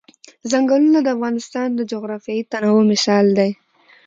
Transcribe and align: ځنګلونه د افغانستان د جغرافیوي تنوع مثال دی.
ځنګلونه 0.51 0.99
د 1.01 1.07
افغانستان 1.15 1.67
د 1.75 1.79
جغرافیوي 1.91 2.43
تنوع 2.51 2.81
مثال 2.91 3.25
دی. 3.37 3.51